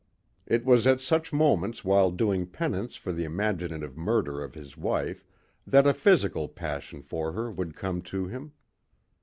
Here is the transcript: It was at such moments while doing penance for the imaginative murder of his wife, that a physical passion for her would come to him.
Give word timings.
It 0.47 0.65
was 0.65 0.87
at 0.87 0.99
such 0.99 1.31
moments 1.31 1.85
while 1.85 2.09
doing 2.09 2.47
penance 2.47 2.95
for 2.95 3.11
the 3.11 3.23
imaginative 3.23 3.95
murder 3.95 4.43
of 4.43 4.55
his 4.55 4.75
wife, 4.75 5.23
that 5.67 5.85
a 5.85 5.93
physical 5.93 6.47
passion 6.47 7.03
for 7.03 7.33
her 7.33 7.51
would 7.51 7.75
come 7.75 8.01
to 8.09 8.25
him. 8.25 8.53